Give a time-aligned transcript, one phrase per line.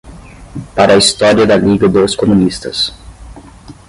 [0.73, 2.91] Para a História da Liga dos Comunistas